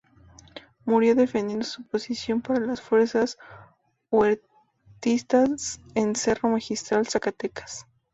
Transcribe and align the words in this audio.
Murió 0.83 1.13
defendiendo 1.13 1.63
su 1.63 1.83
posición 1.83 2.41
para 2.41 2.59
las 2.59 2.81
fuerzas 2.81 3.37
huertistas 4.09 5.79
en 5.93 6.15
Cerro 6.15 6.49
Magistral, 6.49 7.07
Zacatecas. 7.07 7.85